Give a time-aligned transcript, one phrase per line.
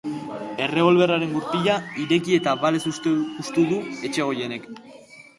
[0.67, 3.13] Errebolberraren gurpila ireki eta balez hustu
[3.57, 3.77] du
[4.09, 4.65] Etxegoienek.